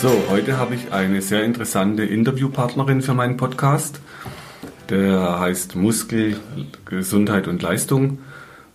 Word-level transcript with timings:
So, 0.00 0.26
heute 0.28 0.58
habe 0.58 0.76
ich 0.76 0.92
eine 0.92 1.20
sehr 1.20 1.42
interessante 1.42 2.04
Interviewpartnerin 2.04 3.02
für 3.02 3.14
meinen 3.14 3.36
Podcast. 3.36 4.00
Der 4.90 5.40
heißt 5.40 5.74
Muskel, 5.74 6.36
Gesundheit 6.84 7.48
und 7.48 7.60
Leistung. 7.62 8.20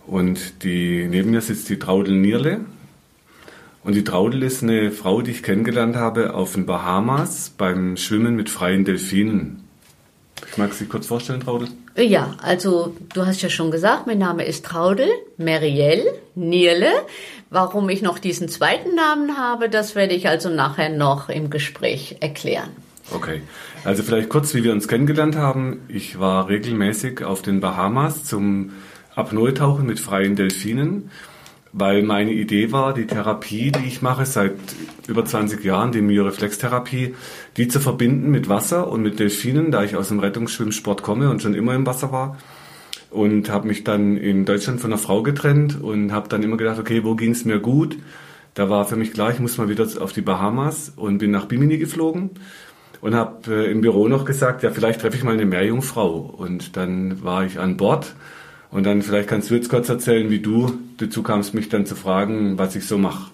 Und 0.06 0.62
die, 0.64 1.06
neben 1.08 1.30
mir 1.30 1.40
sitzt 1.40 1.70
die 1.70 1.78
Traudel 1.78 2.14
Nierle. 2.14 2.60
Und 3.84 3.94
die 3.94 4.04
Traudel 4.04 4.42
ist 4.42 4.62
eine 4.62 4.90
Frau, 4.90 5.22
die 5.22 5.30
ich 5.30 5.42
kennengelernt 5.42 5.96
habe 5.96 6.34
auf 6.34 6.52
den 6.52 6.66
Bahamas 6.66 7.54
beim 7.56 7.96
Schwimmen 7.96 8.36
mit 8.36 8.50
freien 8.50 8.84
Delfinen. 8.84 9.64
Ich 10.50 10.58
mag 10.58 10.74
Sie 10.74 10.84
kurz 10.84 11.06
vorstellen, 11.06 11.40
Traudel. 11.40 11.68
Ja, 11.96 12.34
also 12.42 12.96
du 13.14 13.24
hast 13.24 13.40
ja 13.42 13.48
schon 13.48 13.70
gesagt, 13.70 14.06
mein 14.06 14.18
Name 14.18 14.44
ist 14.44 14.64
Traudel, 14.64 15.08
Marielle 15.36 16.12
Nierle. 16.34 16.90
Warum 17.50 17.88
ich 17.88 18.02
noch 18.02 18.18
diesen 18.18 18.48
zweiten 18.48 18.96
Namen 18.96 19.38
habe, 19.38 19.68
das 19.68 19.94
werde 19.94 20.14
ich 20.14 20.28
also 20.28 20.48
nachher 20.48 20.88
noch 20.88 21.28
im 21.28 21.50
Gespräch 21.50 22.16
erklären. 22.18 22.70
Okay, 23.12 23.42
also 23.84 24.02
vielleicht 24.02 24.28
kurz, 24.28 24.54
wie 24.54 24.64
wir 24.64 24.72
uns 24.72 24.88
kennengelernt 24.88 25.36
haben. 25.36 25.82
Ich 25.86 26.18
war 26.18 26.48
regelmäßig 26.48 27.22
auf 27.22 27.42
den 27.42 27.60
Bahamas 27.60 28.24
zum 28.24 28.72
Apnoe-Tauchen 29.14 29.86
mit 29.86 30.00
freien 30.00 30.34
Delfinen, 30.34 31.10
weil 31.76 32.04
meine 32.04 32.32
Idee 32.32 32.70
war, 32.70 32.94
die 32.94 33.06
Therapie, 33.06 33.72
die 33.72 33.86
ich 33.86 34.00
mache 34.00 34.24
seit 34.24 34.54
über 35.08 35.24
20 35.24 35.64
Jahren, 35.64 35.90
die 35.90 36.00
Myoreflextherapie, 36.00 37.14
die 37.56 37.68
zu 37.68 37.80
verbinden 37.80 38.30
mit 38.30 38.48
Wasser 38.48 38.88
und 38.88 39.02
mit 39.02 39.18
Delfinen, 39.18 39.72
da 39.72 39.82
ich 39.82 39.96
aus 39.96 40.08
dem 40.08 40.20
Rettungsschwimmsport 40.20 41.02
komme 41.02 41.30
und 41.30 41.42
schon 41.42 41.54
immer 41.54 41.74
im 41.74 41.84
Wasser 41.84 42.12
war 42.12 42.38
und 43.10 43.50
habe 43.50 43.66
mich 43.66 43.82
dann 43.82 44.16
in 44.16 44.44
Deutschland 44.44 44.80
von 44.80 44.92
einer 44.92 44.98
Frau 44.98 45.22
getrennt 45.22 45.80
und 45.80 46.12
habe 46.12 46.28
dann 46.28 46.42
immer 46.42 46.56
gedacht, 46.56 46.78
okay, 46.78 47.02
wo 47.02 47.16
ging 47.16 47.32
es 47.32 47.44
mir 47.44 47.58
gut? 47.58 47.96
Da 48.54 48.70
war 48.70 48.84
für 48.84 48.96
mich 48.96 49.12
klar, 49.12 49.32
ich 49.32 49.40
muss 49.40 49.58
mal 49.58 49.68
wieder 49.68 49.86
auf 50.00 50.12
die 50.12 50.20
Bahamas 50.20 50.92
und 50.94 51.18
bin 51.18 51.32
nach 51.32 51.46
Bimini 51.46 51.78
geflogen 51.78 52.30
und 53.00 53.14
habe 53.14 53.52
äh, 53.52 53.70
im 53.70 53.80
Büro 53.80 54.06
noch 54.06 54.24
gesagt, 54.24 54.62
ja, 54.62 54.70
vielleicht 54.70 55.00
treffe 55.00 55.16
ich 55.16 55.24
mal 55.24 55.34
eine 55.34 55.44
Meerjungfrau. 55.44 56.34
Und 56.36 56.76
dann 56.76 57.22
war 57.24 57.44
ich 57.44 57.58
an 57.58 57.76
Bord 57.76 58.14
und 58.70 58.84
dann 58.84 59.02
vielleicht 59.02 59.28
kannst 59.28 59.50
du 59.50 59.54
jetzt 59.54 59.68
kurz 59.68 59.88
erzählen, 59.88 60.30
wie 60.30 60.38
du 60.38 60.72
dazu 60.96 61.22
kamst, 61.22 61.54
mich 61.54 61.68
dann 61.68 61.86
zu 61.86 61.96
fragen, 61.96 62.58
was 62.58 62.76
ich 62.76 62.86
so 62.86 62.98
mache. 62.98 63.33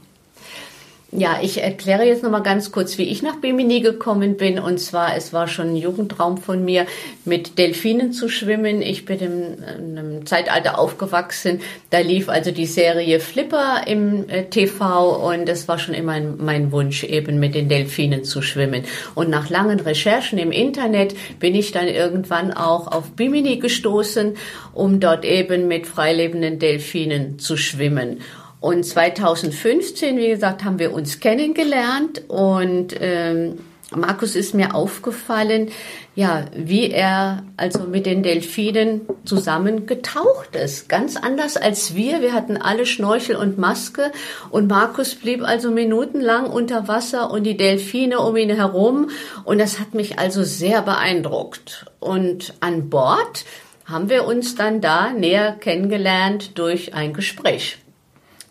Ja, 1.13 1.41
ich 1.43 1.61
erkläre 1.61 2.05
jetzt 2.05 2.23
nochmal 2.23 2.45
ganz 2.45 2.71
kurz, 2.71 2.97
wie 2.97 3.03
ich 3.03 3.21
nach 3.21 3.41
Bimini 3.41 3.81
gekommen 3.81 4.37
bin. 4.37 4.61
Und 4.61 4.79
zwar, 4.79 5.17
es 5.17 5.33
war 5.33 5.49
schon 5.49 5.71
ein 5.71 5.77
Jugendraum 5.77 6.39
von 6.39 6.65
mir, 6.65 6.87
mit 7.25 7.59
Delfinen 7.59 8.13
zu 8.13 8.29
schwimmen. 8.29 8.81
Ich 8.81 9.07
bin 9.07 9.19
in 9.19 9.99
einem 9.99 10.25
Zeitalter 10.25 10.79
aufgewachsen. 10.79 11.63
Da 11.91 11.99
lief 11.99 12.29
also 12.29 12.53
die 12.53 12.67
Serie 12.67 13.19
Flipper 13.19 13.89
im 13.89 14.29
äh, 14.29 14.45
TV 14.45 15.29
und 15.29 15.49
es 15.49 15.67
war 15.67 15.81
schon 15.81 15.95
immer 15.95 16.21
mein 16.21 16.71
Wunsch, 16.71 17.03
eben 17.03 17.41
mit 17.41 17.57
den 17.57 17.69
Delfinen 17.69 18.23
zu 18.23 18.41
schwimmen. 18.41 18.85
Und 19.17 19.31
nach 19.31 19.51
langen 19.51 19.81
Recherchen 19.81 20.39
im 20.39 20.53
Internet 20.53 21.17
bin 21.41 21.57
ich 21.57 21.73
dann 21.73 21.89
irgendwann 21.89 22.53
auch 22.53 22.87
auf 22.87 23.11
Bimini 23.17 23.57
gestoßen, 23.57 24.37
um 24.75 25.01
dort 25.01 25.25
eben 25.25 25.67
mit 25.67 25.89
freilebenden 25.89 26.61
Delfinen 26.61 27.41
zu 27.41 27.57
schwimmen. 27.57 28.21
Und 28.61 28.85
2015, 28.85 30.19
wie 30.19 30.29
gesagt, 30.29 30.65
haben 30.65 30.79
wir 30.79 30.93
uns 30.93 31.21
kennengelernt 31.21 32.23
und 32.29 32.95
ähm, 33.01 33.59
Markus 33.97 34.37
ist 34.37 34.55
mir 34.55 34.75
aufgefallen, 34.75 35.71
ja, 36.15 36.45
wie 36.55 36.91
er 36.91 37.43
also 37.57 37.81
mit 37.85 38.07
den 38.07 38.23
Delfinen 38.23 39.01
zusammen 39.25 39.87
getaucht 39.87 40.55
ist. 40.55 40.89
Ganz 40.89 41.17
anders 41.17 41.57
als 41.57 41.95
wir. 41.97 42.21
Wir 42.21 42.33
hatten 42.33 42.57
alle 42.57 42.87
Schnorchel 42.87 43.35
und 43.35 43.59
Maske 43.59 44.13
und 44.51 44.69
Markus 44.69 45.17
blieb 45.17 45.43
also 45.43 45.73
minutenlang 45.73 46.47
unter 46.47 46.87
Wasser 46.87 47.33
und 47.33 47.45
die 47.45 47.57
Delfine 47.57 48.21
um 48.21 48.37
ihn 48.37 48.55
herum 48.55 49.11
und 49.45 49.59
das 49.59 49.81
hat 49.81 49.95
mich 49.95 50.19
also 50.21 50.45
sehr 50.45 50.83
beeindruckt. 50.83 51.87
Und 51.99 52.55
an 52.61 52.91
Bord 52.91 53.45
haben 53.87 54.09
wir 54.09 54.25
uns 54.25 54.55
dann 54.55 54.81
da 54.81 55.11
näher 55.11 55.57
kennengelernt 55.59 56.59
durch 56.59 56.95
ein 56.95 57.13
Gespräch. 57.13 57.79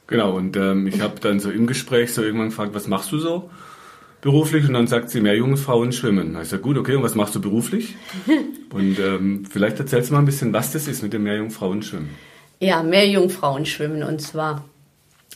Genau, 0.09 0.35
und 0.35 0.57
ähm, 0.57 0.87
ich 0.87 1.01
habe 1.01 1.19
dann 1.21 1.39
so 1.39 1.51
im 1.51 1.67
Gespräch 1.67 2.11
so 2.11 2.23
irgendwann 2.23 2.49
gefragt, 2.49 2.73
was 2.73 2.87
machst 2.87 3.11
du 3.11 3.19
so 3.19 3.51
beruflich? 4.21 4.67
Und 4.67 4.73
dann 4.73 4.87
sagt 4.87 5.11
sie, 5.11 5.21
mehr 5.21 5.35
junge 5.35 5.55
Frauen 5.55 5.91
schwimmen. 5.91 6.33
Da 6.33 6.41
ich 6.41 6.49
sage, 6.49 6.63
gut, 6.63 6.79
okay, 6.79 6.95
und 6.95 7.03
was 7.03 7.13
machst 7.13 7.35
du 7.35 7.41
beruflich? 7.41 7.93
und 8.73 8.97
ähm, 8.97 9.45
vielleicht 9.47 9.79
erzählst 9.79 10.09
du 10.09 10.15
mal 10.15 10.19
ein 10.19 10.25
bisschen, 10.25 10.51
was 10.51 10.71
das 10.71 10.87
ist 10.87 11.03
mit 11.03 11.13
dem 11.13 11.21
Meerjungfrauen 11.21 11.83
schwimmen. 11.83 12.09
Ja, 12.59 12.81
Meerjungfrauen 12.81 13.67
schwimmen 13.67 14.01
und 14.01 14.19
zwar 14.19 14.65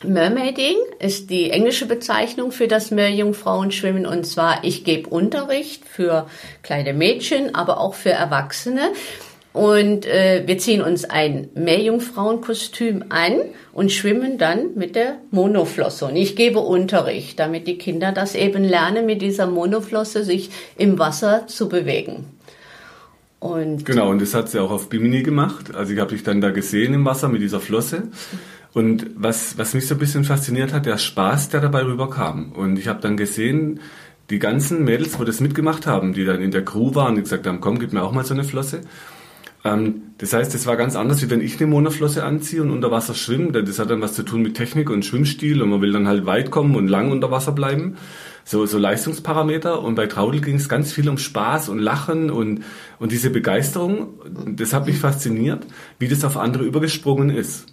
Mermaiding 0.04 0.78
ist 0.98 1.30
die 1.30 1.52
englische 1.52 1.86
Bezeichnung 1.86 2.52
für 2.52 2.68
das 2.68 2.90
Meerjungfrauenschwimmen 2.90 4.08
und 4.08 4.26
zwar 4.26 4.64
ich 4.64 4.84
gebe 4.84 5.08
Unterricht 5.08 5.86
für 5.86 6.28
kleine 6.64 6.94
Mädchen, 6.94 7.54
aber 7.54 7.80
auch 7.80 7.94
für 7.94 8.10
Erwachsene. 8.10 8.92
Und 9.54 10.08
äh, 10.08 10.44
wir 10.48 10.58
ziehen 10.58 10.82
uns 10.82 11.06
ein 11.06 11.50
Meerjungfrauenkostüm 11.54 13.06
an 13.10 13.34
und 13.72 13.92
schwimmen 13.92 14.40
dann 14.40 14.74
mit 14.76 14.96
der 14.96 15.20
Monoflosse. 15.30 16.06
Und 16.06 16.16
ich 16.16 16.36
gebe 16.36 16.60
Unterricht, 16.60 17.40
damit 17.40 17.68
die 17.68 17.78
Kinder 17.78 18.12
das 18.12 18.34
eben 18.34 18.64
lernen, 18.64 19.06
mit 19.06 19.22
dieser 19.22 19.46
Monoflosse 19.46 20.24
sich 20.24 20.50
im 20.76 20.98
Wasser 20.98 21.46
zu 21.46 21.70
bewegen. 21.70 22.26
Und 23.40 23.86
genau, 23.86 24.10
und 24.10 24.22
das 24.22 24.34
hat 24.34 24.50
sie 24.50 24.60
auch 24.60 24.72
auf 24.72 24.90
Bimini 24.90 25.22
gemacht. 25.22 25.76
Also 25.76 25.94
ich 25.94 26.00
habe 26.00 26.12
dich 26.12 26.24
dann 26.24 26.42
da 26.42 26.50
gesehen 26.50 26.94
im 26.94 27.06
Wasser 27.06 27.30
mit 27.30 27.42
dieser 27.42 27.60
Flosse. 27.60 28.04
Und 28.74 29.06
was, 29.16 29.58
was 29.60 29.76
mich 29.76 29.86
so 29.86 29.94
ein 29.94 30.00
bisschen 30.00 30.24
fasziniert 30.24 30.74
hat, 30.74 30.88
der 30.88 30.98
Spaß, 30.98 31.50
der 31.50 31.62
dabei 31.62 31.84
rüberkam. 31.84 32.54
Und 32.54 32.80
ich 32.80 32.88
habe 32.88 33.02
dann 33.02 33.18
gesehen, 33.18 33.82
die 34.32 34.40
ganzen 34.40 34.84
Mädels, 34.84 35.20
wo 35.20 35.26
das 35.26 35.42
mitgemacht 35.42 35.86
haben, 35.86 36.14
die 36.14 36.26
dann 36.26 36.42
in 36.42 36.50
der 36.50 36.66
Crew 36.66 36.96
waren, 36.96 37.16
die 37.16 37.22
gesagt 37.22 37.46
haben, 37.46 37.62
komm, 37.62 37.78
gib 37.78 37.94
mir 37.94 38.02
auch 38.02 38.14
mal 38.14 38.26
so 38.26 38.34
eine 38.34 38.44
Flosse. 38.44 38.82
Ähm, 39.64 40.02
das 40.18 40.34
heißt, 40.34 40.54
es 40.56 40.66
war 40.66 40.78
ganz 40.78 40.96
anders, 40.96 41.22
wie 41.22 41.30
wenn 41.30 41.42
ich 41.42 41.60
eine 41.60 41.68
Monoflosse 41.68 42.24
anziehe 42.24 42.62
und 42.62 42.72
unter 42.72 42.92
Wasser 42.92 43.14
schwimme. 43.14 43.52
Das 43.64 43.80
hat 43.80 43.90
dann 43.90 44.02
was 44.02 44.14
zu 44.14 44.24
tun 44.24 44.42
mit 44.42 44.56
Technik 44.56 44.90
und 44.90 45.06
Schwimmstil 45.06 45.62
und 45.62 45.70
man 45.70 45.82
will 45.82 45.92
dann 45.92 46.08
halt 46.08 46.26
weit 46.26 46.52
kommen 46.52 46.76
und 46.76 46.88
lang 46.88 47.12
unter 47.12 47.32
Wasser 47.32 47.52
bleiben. 47.52 47.96
So, 48.46 48.66
so 48.66 48.78
Leistungsparameter. 48.78 49.82
Und 49.82 49.96
bei 49.96 50.08
Traudel 50.08 50.42
ging 50.42 50.56
es 50.56 50.68
ganz 50.68 50.92
viel 50.92 51.08
um 51.08 51.18
Spaß 51.18 51.70
und 51.70 51.80
Lachen 51.80 52.30
und, 52.30 52.64
und 53.00 53.12
diese 53.12 53.30
Begeisterung. 53.30 54.10
Das 54.56 54.74
hat 54.74 54.86
mich 54.86 54.98
fasziniert, 54.98 55.66
wie 56.00 56.08
das 56.08 56.26
auf 56.26 56.38
andere 56.38 56.64
übergesprungen 56.64 57.30
ist. 57.30 57.68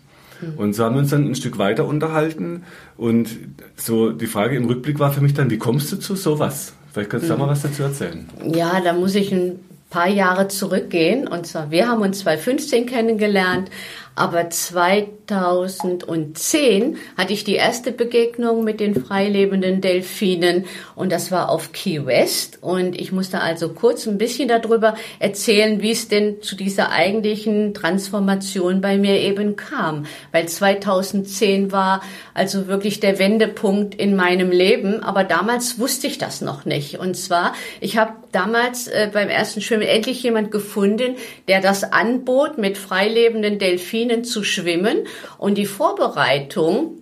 Und 0.57 0.75
so 0.75 0.85
haben 0.85 0.95
wir 0.95 1.01
uns 1.01 1.11
dann 1.11 1.27
ein 1.27 1.35
Stück 1.35 1.59
weiter 1.59 1.85
unterhalten. 1.85 2.63
Und 2.97 3.29
so 3.77 4.11
die 4.11 4.27
Frage 4.27 4.57
im 4.57 4.65
Rückblick 4.65 4.99
war 4.99 5.13
für 5.13 5.21
mich 5.21 5.35
dann, 5.35 5.51
wie 5.51 5.59
kommst 5.59 5.93
du 5.93 5.97
zu 5.97 6.17
sowas? 6.17 6.73
Vielleicht 6.93 7.11
kannst 7.11 7.27
du 7.27 7.33
da 7.33 7.37
mal 7.37 7.49
was 7.49 7.63
dazu 7.63 7.83
erzählen. 7.83 8.27
Ja, 8.45 8.81
da 8.81 8.93
muss 8.93 9.15
ich 9.15 9.33
ein 9.33 9.61
paar 9.91 10.09
Jahre 10.09 10.49
zurückgehen. 10.49 11.29
Und 11.29 11.47
zwar, 11.47 11.71
wir 11.71 11.89
haben 11.89 12.03
uns 12.03 12.21
2015 12.21 12.87
kennengelernt, 12.87 13.71
aber 14.17 14.51
2010 14.51 16.99
hatte 17.17 17.33
ich 17.33 17.45
die 17.45 17.55
erste 17.55 17.93
Begegnung 17.93 18.65
mit 18.65 18.81
den 18.81 18.95
freilebenden 18.95 19.81
Delfinen 19.81 20.67
und 20.95 21.11
das 21.13 21.31
war 21.31 21.49
auf 21.49 21.73
Key 21.73 22.05
West. 22.05 22.59
Und 22.61 23.01
ich 23.01 23.13
musste 23.13 23.41
also 23.41 23.71
kurz 23.71 24.07
ein 24.07 24.19
bisschen 24.19 24.49
darüber 24.49 24.95
erzählen, 25.19 25.81
wie 25.81 25.93
es 25.93 26.09
denn 26.09 26.43
zu 26.43 26.55
dieser 26.57 26.91
eigentlichen 26.91 27.73
Transformation 27.73 28.81
bei 28.81 28.99
mir 28.99 29.21
eben 29.21 29.55
kam. 29.57 30.07
Weil 30.33 30.49
2010 30.49 31.71
war 31.73 32.03
also 32.35 32.67
wirklich 32.67 33.01
der 33.01 33.19
Wendepunkt 33.19 33.95
in 33.95 34.17
meinem 34.17 34.51
Leben, 34.51 35.03
aber 35.03 35.25
damals 35.25 35.79
wusste 35.79 36.09
ich 36.09 36.19
das 36.19 36.43
noch 36.43 36.67
nicht. 36.67 36.99
Und 36.99 37.17
zwar, 37.17 37.55
ich 37.81 37.97
habe 37.97 38.13
damals 38.33 38.89
äh, 38.89 39.09
beim 39.13 39.29
ersten 39.29 39.61
Schwimmen 39.61 39.83
endlich 39.83 40.23
jemand 40.23 40.51
gefunden, 40.51 41.17
der 41.49 41.61
das 41.61 41.93
anbot, 41.93 42.59
mit 42.59 42.77
freilebenden 42.77 43.59
Delfinen 43.59 44.00
zu 44.25 44.43
schwimmen. 44.45 45.07
Und 45.39 45.59
die 45.59 45.67
Vorbereitung 45.67 46.99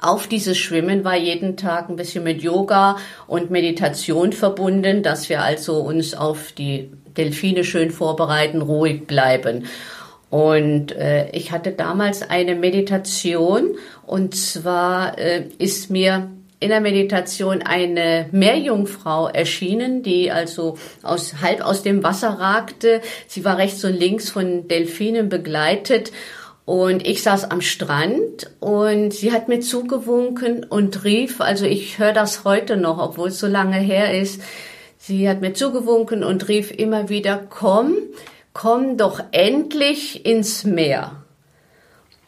auf 0.00 0.26
dieses 0.26 0.58
Schwimmen 0.58 1.04
war 1.04 1.16
jeden 1.16 1.56
Tag 1.56 1.88
ein 1.88 1.96
bisschen 1.96 2.24
mit 2.24 2.42
Yoga 2.42 2.98
und 3.26 3.50
Meditation 3.50 4.32
verbunden, 4.32 5.02
dass 5.02 5.28
wir 5.28 5.42
also 5.42 5.76
uns 5.78 6.14
auf 6.14 6.52
die 6.52 6.90
Delfine 7.16 7.64
schön 7.64 7.90
vorbereiten, 7.90 8.62
ruhig 8.62 9.06
bleiben. 9.06 9.64
Und 10.30 10.92
äh, 10.92 11.30
ich 11.30 11.52
hatte 11.52 11.72
damals 11.72 12.22
eine 12.22 12.54
Meditation 12.54 13.76
und 14.06 14.34
zwar 14.34 15.18
äh, 15.18 15.44
ist 15.58 15.90
mir 15.90 16.30
in 16.60 16.70
der 16.70 16.80
Meditation 16.80 17.62
eine 17.62 18.28
Meerjungfrau 18.32 19.28
erschienen, 19.28 20.02
die 20.02 20.30
also 20.30 20.76
aus, 21.02 21.34
halb 21.40 21.60
aus 21.60 21.82
dem 21.82 22.02
Wasser 22.02 22.30
ragte. 22.30 23.00
Sie 23.26 23.44
war 23.44 23.58
rechts 23.58 23.84
und 23.84 23.94
links 23.94 24.30
von 24.30 24.66
Delfinen 24.66 25.28
begleitet 25.28 26.12
und 26.68 27.06
ich 27.06 27.22
saß 27.22 27.50
am 27.50 27.62
Strand 27.62 28.50
und 28.60 29.14
sie 29.14 29.32
hat 29.32 29.48
mir 29.48 29.60
zugewunken 29.60 30.64
und 30.64 31.02
rief, 31.02 31.40
also 31.40 31.64
ich 31.64 31.98
höre 31.98 32.12
das 32.12 32.44
heute 32.44 32.76
noch, 32.76 32.98
obwohl 32.98 33.28
es 33.28 33.38
so 33.38 33.46
lange 33.46 33.78
her 33.78 34.20
ist, 34.20 34.42
sie 34.98 35.30
hat 35.30 35.40
mir 35.40 35.54
zugewunken 35.54 36.22
und 36.22 36.46
rief 36.46 36.70
immer 36.70 37.08
wieder, 37.08 37.38
komm, 37.48 37.94
komm 38.52 38.98
doch 38.98 39.18
endlich 39.30 40.26
ins 40.26 40.64
Meer. 40.64 41.22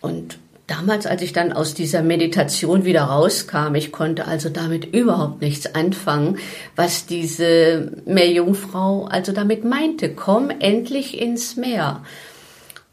Und 0.01 0.39
damals, 0.71 1.07
als 1.07 1.23
ich 1.23 1.33
dann 1.33 1.53
aus 1.53 1.75
dieser 1.75 2.03
Meditation 2.03 2.85
wieder 2.85 3.03
rauskam, 3.03 3.75
ich 3.75 3.93
konnte 3.93 4.27
also 4.27 4.49
damit 4.49 4.95
überhaupt 4.95 5.43
nichts 5.43 5.75
anfangen, 5.75 6.39
was 6.77 7.07
diese 7.07 7.91
Meerjungfrau 8.07 9.07
also 9.07 9.33
damit 9.33 9.65
meinte. 9.65 10.15
Komm 10.15 10.51
endlich 10.51 11.21
ins 11.21 11.57
Meer. 11.57 12.05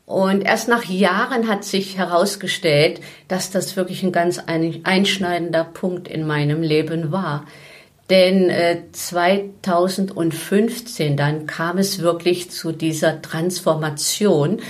Und 0.05 0.43
erst 0.45 0.67
nach 0.69 0.85
Jahren 0.85 1.49
hat 1.49 1.65
sich 1.65 1.97
herausgestellt, 1.97 3.01
dass 3.27 3.51
das 3.51 3.75
wirklich 3.75 4.03
ein 4.03 4.13
ganz 4.13 4.39
einschneidender 4.47 5.65
Punkt 5.65 6.07
in 6.07 6.25
meinem 6.25 6.63
Leben 6.63 7.11
war. 7.11 7.45
Denn 8.09 8.49
äh, 8.49 8.83
2015 8.93 11.17
dann 11.17 11.45
kam 11.45 11.77
es 11.77 11.99
wirklich 11.99 12.49
zu 12.51 12.71
dieser 12.71 13.21
Transformation, 13.21 14.61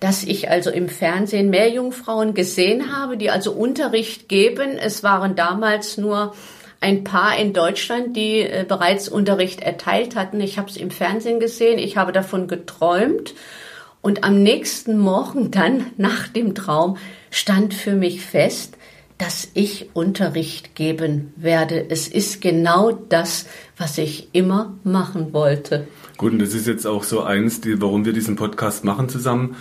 dass 0.00 0.24
ich 0.24 0.50
also 0.50 0.70
im 0.70 0.88
Fernsehen 0.88 1.50
mehr 1.50 1.70
Jungfrauen 1.70 2.34
gesehen 2.34 2.96
habe, 2.96 3.16
die 3.16 3.30
also 3.30 3.52
Unterricht 3.52 4.28
geben. 4.28 4.78
Es 4.78 5.02
waren 5.02 5.34
damals 5.34 5.96
nur 5.96 6.34
ein 6.80 7.02
paar 7.04 7.36
in 7.36 7.52
Deutschland, 7.52 8.16
die 8.16 8.40
äh, 8.40 8.64
bereits 8.66 9.08
Unterricht 9.08 9.60
erteilt 9.60 10.14
hatten. 10.14 10.40
Ich 10.40 10.58
habe 10.58 10.70
es 10.70 10.76
im 10.76 10.90
Fernsehen 10.90 11.40
gesehen, 11.40 11.78
ich 11.78 11.96
habe 11.96 12.12
davon 12.12 12.46
geträumt 12.46 13.34
und 14.00 14.22
am 14.24 14.42
nächsten 14.42 14.98
Morgen 14.98 15.50
dann 15.50 15.86
nach 15.96 16.28
dem 16.28 16.54
Traum 16.54 16.96
stand 17.30 17.74
für 17.74 17.94
mich 17.94 18.22
fest, 18.22 18.74
dass 19.18 19.48
ich 19.54 19.90
Unterricht 19.94 20.76
geben 20.76 21.32
werde. 21.34 21.84
Es 21.90 22.06
ist 22.06 22.40
genau 22.40 22.92
das, 22.92 23.46
was 23.76 23.98
ich 23.98 24.28
immer 24.32 24.78
machen 24.84 25.32
wollte. 25.32 25.88
Gut, 26.18 26.32
und 26.32 26.40
das 26.40 26.52
ist 26.52 26.66
jetzt 26.66 26.84
auch 26.84 27.04
so 27.04 27.22
eins, 27.22 27.60
die, 27.60 27.80
warum 27.80 28.04
wir 28.04 28.12
diesen 28.12 28.34
Podcast 28.34 28.84
machen 28.84 29.08
zusammen. 29.08 29.54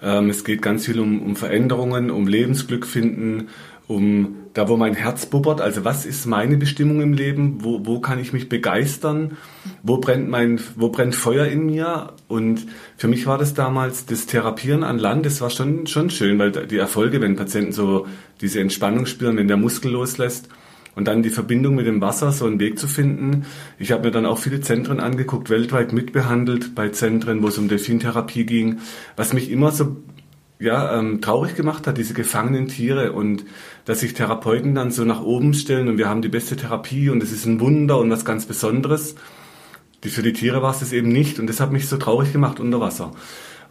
Ähm, 0.00 0.30
es 0.30 0.44
geht 0.44 0.62
ganz 0.62 0.86
viel 0.86 1.00
um, 1.00 1.20
um 1.20 1.34
Veränderungen, 1.34 2.12
um 2.12 2.28
Lebensglück 2.28 2.86
finden, 2.86 3.48
um 3.88 4.36
da, 4.54 4.68
wo 4.68 4.76
mein 4.76 4.94
Herz 4.94 5.26
bubbert. 5.26 5.60
Also 5.60 5.84
was 5.84 6.06
ist 6.06 6.26
meine 6.26 6.56
Bestimmung 6.56 7.00
im 7.00 7.14
Leben? 7.14 7.64
Wo, 7.64 7.84
wo 7.84 7.98
kann 7.98 8.20
ich 8.20 8.32
mich 8.32 8.48
begeistern? 8.48 9.36
Wo 9.82 9.96
brennt 9.96 10.28
mein, 10.28 10.60
wo 10.76 10.88
brennt 10.88 11.16
Feuer 11.16 11.46
in 11.46 11.66
mir? 11.66 12.12
Und 12.28 12.64
für 12.96 13.08
mich 13.08 13.26
war 13.26 13.36
das 13.36 13.54
damals 13.54 14.06
das 14.06 14.26
Therapieren 14.26 14.84
an 14.84 15.00
Land. 15.00 15.26
Das 15.26 15.40
war 15.40 15.50
schon, 15.50 15.88
schon 15.88 16.10
schön, 16.10 16.38
weil 16.38 16.52
die 16.52 16.78
Erfolge, 16.78 17.20
wenn 17.22 17.34
Patienten 17.34 17.72
so 17.72 18.06
diese 18.40 18.60
Entspannung 18.60 19.06
spüren, 19.06 19.36
wenn 19.36 19.48
der 19.48 19.56
Muskel 19.56 19.90
loslässt, 19.90 20.48
und 20.94 21.08
dann 21.08 21.22
die 21.22 21.30
Verbindung 21.30 21.74
mit 21.74 21.86
dem 21.86 22.00
Wasser, 22.00 22.32
so 22.32 22.46
einen 22.46 22.60
Weg 22.60 22.78
zu 22.78 22.88
finden. 22.88 23.46
Ich 23.78 23.92
habe 23.92 24.04
mir 24.04 24.10
dann 24.10 24.26
auch 24.26 24.38
viele 24.38 24.60
Zentren 24.60 25.00
angeguckt, 25.00 25.50
weltweit 25.50 25.92
mitbehandelt 25.92 26.74
bei 26.74 26.88
Zentren, 26.90 27.42
wo 27.42 27.48
es 27.48 27.58
um 27.58 27.68
Delfintherapie 27.68 28.46
ging, 28.46 28.78
was 29.16 29.32
mich 29.32 29.50
immer 29.50 29.70
so 29.70 29.96
ja, 30.58 30.98
ähm, 30.98 31.20
traurig 31.20 31.56
gemacht 31.56 31.86
hat, 31.86 31.98
diese 31.98 32.14
gefangenen 32.14 32.68
Tiere 32.68 33.12
und 33.12 33.44
dass 33.84 34.00
sich 34.00 34.14
Therapeuten 34.14 34.74
dann 34.74 34.90
so 34.90 35.04
nach 35.04 35.20
oben 35.20 35.52
stellen 35.52 35.88
und 35.88 35.98
wir 35.98 36.08
haben 36.08 36.22
die 36.22 36.28
beste 36.28 36.56
Therapie 36.56 37.10
und 37.10 37.22
es 37.22 37.32
ist 37.32 37.44
ein 37.44 37.60
Wunder 37.60 37.98
und 37.98 38.10
was 38.10 38.24
ganz 38.24 38.46
Besonderes. 38.46 39.16
Die, 40.04 40.10
für 40.10 40.22
die 40.22 40.32
Tiere 40.32 40.62
war 40.62 40.70
es 40.70 40.80
das 40.80 40.92
eben 40.92 41.08
nicht 41.08 41.38
und 41.38 41.48
das 41.48 41.60
hat 41.60 41.72
mich 41.72 41.88
so 41.88 41.96
traurig 41.96 42.32
gemacht 42.32 42.60
unter 42.60 42.80
Wasser. 42.80 43.12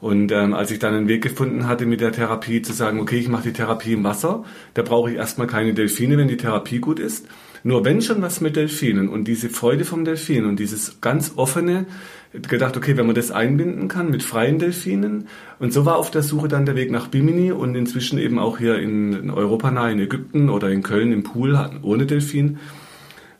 Und 0.03 0.33
ähm, 0.33 0.53
als 0.53 0.69
ich 0.69 0.79
dann 0.79 0.93
einen 0.93 1.07
Weg 1.07 1.23
gefunden 1.23 1.65
hatte 1.65 1.85
mit 1.85 2.01
der 2.01 2.11
Therapie 2.11 2.61
zu 2.61 2.73
sagen, 2.73 2.99
okay, 2.99 3.19
ich 3.19 3.29
mache 3.29 3.43
die 3.43 3.53
Therapie 3.53 3.93
im 3.93 4.03
Wasser, 4.03 4.43
da 4.73 4.81
brauche 4.81 5.09
ich 5.09 5.15
erstmal 5.15 5.47
keine 5.47 5.73
Delfine, 5.73 6.17
wenn 6.17 6.27
die 6.27 6.35
Therapie 6.35 6.79
gut 6.79 6.99
ist. 6.99 7.25
Nur 7.63 7.85
wenn 7.85 8.01
schon 8.01 8.21
was 8.21 8.41
mit 8.41 8.57
Delfinen 8.57 9.07
und 9.07 9.29
diese 9.29 9.47
Freude 9.47 9.85
vom 9.85 10.03
Delfin 10.03 10.43
und 10.43 10.59
dieses 10.59 10.99
ganz 10.99 11.31
offene, 11.37 11.85
gedacht, 12.33 12.75
okay, 12.75 12.97
wenn 12.97 13.05
man 13.05 13.15
das 13.15 13.31
einbinden 13.31 13.87
kann 13.87 14.09
mit 14.09 14.23
freien 14.23 14.59
Delfinen. 14.59 15.29
Und 15.59 15.71
so 15.71 15.85
war 15.85 15.95
auf 15.95 16.11
der 16.11 16.21
Suche 16.21 16.49
dann 16.49 16.65
der 16.65 16.75
Weg 16.75 16.91
nach 16.91 17.07
Bimini 17.07 17.53
und 17.53 17.73
inzwischen 17.75 18.19
eben 18.19 18.39
auch 18.39 18.57
hier 18.57 18.79
in, 18.79 19.29
Europa 19.29 19.71
nah 19.71 19.89
in 19.89 19.99
Ägypten 19.99 20.49
oder 20.49 20.69
in 20.69 20.83
Köln 20.83 21.13
im 21.13 21.23
Pool 21.23 21.57
ohne 21.81 22.05
Delfin. 22.05 22.57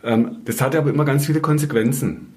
Ähm, 0.01 0.38
das 0.45 0.62
hatte 0.62 0.77
aber 0.77 0.92
immer 0.92 1.04
ganz 1.04 1.25
viele 1.25 1.42
Konsequenzen. 1.42 2.32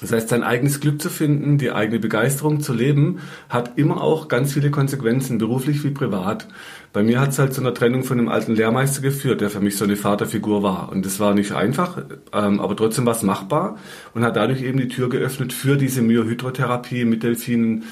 Das 0.00 0.12
heißt, 0.12 0.28
sein 0.28 0.42
eigenes 0.42 0.80
Glück 0.80 1.02
zu 1.02 1.10
finden, 1.10 1.58
die 1.58 1.72
eigene 1.72 1.98
Begeisterung 1.98 2.60
zu 2.60 2.72
leben, 2.72 3.20
hat 3.48 3.76
immer 3.76 4.02
auch 4.02 4.28
ganz 4.28 4.52
viele 4.52 4.70
Konsequenzen, 4.70 5.38
beruflich 5.38 5.82
wie 5.82 5.90
privat. 5.90 6.46
Bei 6.92 7.02
mir 7.02 7.20
hat 7.20 7.30
es 7.30 7.38
halt 7.38 7.52
zu 7.52 7.60
einer 7.60 7.74
Trennung 7.74 8.04
von 8.04 8.18
einem 8.18 8.28
alten 8.28 8.54
Lehrmeister 8.54 9.02
geführt, 9.02 9.40
der 9.40 9.50
für 9.50 9.60
mich 9.60 9.76
so 9.76 9.84
eine 9.84 9.96
Vaterfigur 9.96 10.62
war. 10.62 10.90
Und 10.90 11.04
das 11.04 11.20
war 11.20 11.34
nicht 11.34 11.52
einfach, 11.52 12.02
ähm, 12.32 12.60
aber 12.60 12.76
trotzdem 12.76 13.06
war 13.06 13.14
es 13.14 13.22
machbar 13.22 13.78
und 14.14 14.24
hat 14.24 14.36
dadurch 14.36 14.62
eben 14.62 14.78
die 14.78 14.88
Tür 14.88 15.08
geöffnet 15.08 15.52
für 15.52 15.76
diese 15.76 16.00
Myohydrotherapie 16.02 17.04
mit 17.04 17.22
Delfinen. 17.22 17.84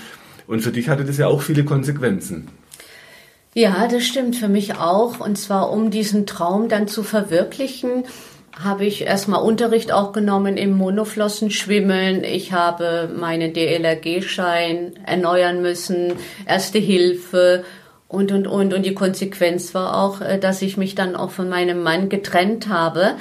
Und 0.46 0.60
für 0.60 0.72
dich 0.72 0.88
hatte 0.88 1.04
das 1.04 1.18
ja 1.18 1.26
auch 1.26 1.42
viele 1.42 1.64
Konsequenzen. 1.64 2.48
Ja, 3.54 3.88
das 3.88 4.04
stimmt 4.04 4.36
für 4.36 4.48
mich 4.48 4.76
auch. 4.76 5.18
Und 5.18 5.38
zwar 5.38 5.70
um 5.70 5.90
diesen 5.90 6.26
Traum 6.26 6.68
dann 6.68 6.88
zu 6.88 7.02
verwirklichen, 7.02 8.04
habe 8.62 8.86
ich 8.86 9.02
erstmal 9.02 9.42
Unterricht 9.42 9.92
auch 9.92 10.12
genommen 10.12 10.56
im 10.56 10.72
Monoflossenschwimmen. 10.72 12.24
Ich 12.24 12.52
habe 12.52 13.10
meinen 13.14 13.52
DLRG-Schein 13.52 14.94
erneuern 15.04 15.60
müssen, 15.60 16.14
Erste 16.46 16.78
Hilfe 16.78 17.64
und, 18.08 18.32
und, 18.32 18.46
und. 18.46 18.72
Und 18.72 18.86
die 18.86 18.94
Konsequenz 18.94 19.74
war 19.74 20.02
auch, 20.02 20.20
äh, 20.20 20.38
dass 20.38 20.62
ich 20.62 20.76
mich 20.76 20.94
dann 20.94 21.16
auch 21.16 21.30
von 21.30 21.48
meinem 21.48 21.82
Mann 21.82 22.08
getrennt 22.08 22.68
habe. 22.68 23.16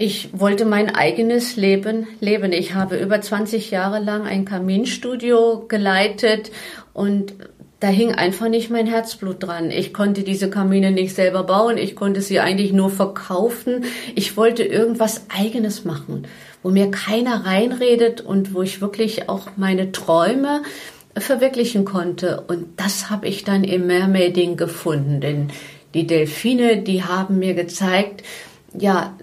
Ich 0.00 0.30
wollte 0.32 0.64
mein 0.64 0.94
eigenes 0.94 1.56
Leben 1.56 2.06
leben. 2.20 2.52
Ich 2.52 2.74
habe 2.74 2.96
über 2.96 3.20
20 3.20 3.72
Jahre 3.72 3.98
lang 3.98 4.26
ein 4.26 4.44
Kaminstudio 4.44 5.64
geleitet 5.66 6.52
und 6.92 7.34
da 7.80 7.88
hing 7.88 8.12
einfach 8.12 8.48
nicht 8.48 8.70
mein 8.70 8.86
Herzblut 8.86 9.42
dran. 9.42 9.70
Ich 9.70 9.94
konnte 9.94 10.22
diese 10.22 10.50
Kamine 10.50 10.90
nicht 10.90 11.14
selber 11.14 11.44
bauen, 11.44 11.78
ich 11.78 11.94
konnte 11.94 12.20
sie 12.20 12.40
eigentlich 12.40 12.72
nur 12.72 12.90
verkaufen. 12.90 13.84
Ich 14.14 14.36
wollte 14.36 14.64
irgendwas 14.64 15.26
eigenes 15.28 15.84
machen, 15.84 16.26
wo 16.62 16.70
mir 16.70 16.90
keiner 16.90 17.46
reinredet 17.46 18.20
und 18.20 18.52
wo 18.54 18.62
ich 18.62 18.80
wirklich 18.80 19.28
auch 19.28 19.50
meine 19.56 19.92
Träume 19.92 20.62
verwirklichen 21.16 21.84
konnte. 21.84 22.44
Und 22.48 22.66
das 22.76 23.10
habe 23.10 23.28
ich 23.28 23.44
dann 23.44 23.64
im 23.64 23.86
Mermaiding 23.86 24.56
gefunden, 24.56 25.20
denn 25.20 25.48
die 25.94 26.06
Delfine, 26.06 26.82
die 26.82 27.04
haben 27.04 27.38
mir 27.38 27.54
gezeigt, 27.54 28.22
ja, 28.78 29.16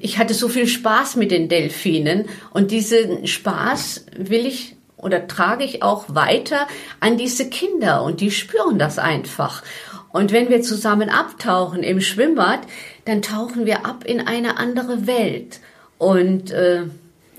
ich 0.00 0.18
hatte 0.18 0.34
so 0.34 0.48
viel 0.48 0.66
Spaß 0.66 1.16
mit 1.16 1.30
den 1.30 1.48
Delfinen 1.48 2.24
und 2.52 2.72
diesen 2.72 3.26
Spaß 3.26 4.06
will 4.16 4.46
ich 4.46 4.74
oder 5.04 5.28
trage 5.28 5.64
ich 5.64 5.82
auch 5.82 6.06
weiter 6.14 6.66
an 7.00 7.16
diese 7.16 7.48
Kinder 7.48 8.02
und 8.02 8.20
die 8.20 8.30
spüren 8.30 8.78
das 8.78 8.98
einfach. 8.98 9.62
Und 10.10 10.32
wenn 10.32 10.48
wir 10.48 10.62
zusammen 10.62 11.10
abtauchen 11.10 11.82
im 11.82 12.00
Schwimmbad, 12.00 12.60
dann 13.04 13.20
tauchen 13.20 13.66
wir 13.66 13.84
ab 13.84 14.04
in 14.04 14.20
eine 14.20 14.58
andere 14.58 15.06
Welt. 15.06 15.60
Und 15.98 16.52
äh, 16.52 16.84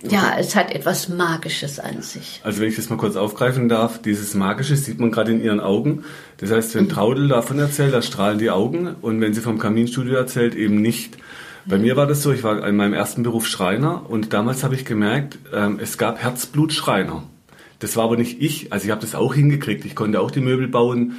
ja, 0.03 0.35
es 0.37 0.55
hat 0.55 0.73
etwas 0.73 1.09
Magisches 1.09 1.79
an 1.79 2.01
sich. 2.01 2.41
Also 2.43 2.61
wenn 2.61 2.69
ich 2.69 2.75
das 2.75 2.89
mal 2.89 2.97
kurz 2.97 3.15
aufgreifen 3.15 3.69
darf, 3.69 4.01
dieses 4.01 4.33
Magische 4.33 4.75
sieht 4.75 4.99
man 4.99 5.11
gerade 5.11 5.31
in 5.31 5.41
ihren 5.41 5.59
Augen. 5.59 6.03
Das 6.37 6.51
heißt, 6.51 6.75
wenn 6.75 6.85
mhm. 6.85 6.89
Traudel 6.89 7.27
davon 7.27 7.59
erzählt, 7.59 7.93
da 7.93 8.01
strahlen 8.01 8.39
die 8.39 8.51
Augen 8.51 8.95
und 9.01 9.21
wenn 9.21 9.33
sie 9.33 9.41
vom 9.41 9.57
Kaminstudio 9.57 10.15
erzählt, 10.15 10.53
eben 10.53 10.81
nicht. 10.81 11.17
Bei 11.65 11.77
mir 11.79 11.95
war 11.95 12.05
das 12.05 12.21
so, 12.21 12.31
ich 12.31 12.43
war 12.43 12.67
in 12.67 12.75
meinem 12.75 12.93
ersten 12.93 13.23
Beruf 13.23 13.47
Schreiner 13.47 14.07
und 14.07 14.33
damals 14.33 14.63
habe 14.63 14.75
ich 14.75 14.85
gemerkt, 14.85 15.39
ähm, 15.51 15.79
es 15.81 15.97
gab 15.97 16.21
Herzblutschreiner. 16.21 17.23
Das 17.79 17.95
war 17.97 18.05
aber 18.05 18.17
nicht 18.17 18.41
ich. 18.41 18.71
Also 18.71 18.85
ich 18.85 18.91
habe 18.91 19.01
das 19.01 19.15
auch 19.15 19.33
hingekriegt. 19.33 19.85
Ich 19.85 19.95
konnte 19.95 20.21
auch 20.21 20.31
die 20.31 20.41
Möbel 20.41 20.67
bauen. 20.67 21.15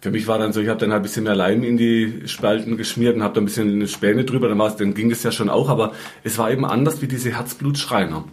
Für 0.00 0.10
mich 0.10 0.28
war 0.28 0.38
dann 0.38 0.52
so, 0.52 0.60
ich 0.60 0.68
habe 0.68 0.78
dann 0.78 0.92
halt 0.92 1.00
ein 1.00 1.02
bisschen 1.02 1.24
mehr 1.24 1.34
Leim 1.34 1.64
in 1.64 1.76
die 1.76 2.22
Spalten 2.26 2.76
geschmiert 2.76 3.16
und 3.16 3.22
habe 3.22 3.34
da 3.34 3.40
ein 3.40 3.46
bisschen 3.46 3.72
eine 3.72 3.88
Späne 3.88 4.24
drüber, 4.24 4.48
dann, 4.48 4.58
war's, 4.58 4.76
dann 4.76 4.94
ging 4.94 5.10
es 5.10 5.22
ja 5.22 5.32
schon 5.32 5.48
auch, 5.48 5.70
aber 5.70 5.92
es 6.22 6.36
war 6.36 6.50
eben 6.50 6.66
anders 6.66 7.00
wie 7.00 7.08
diese 7.08 7.32
Herzblutschreiner. 7.32 8.24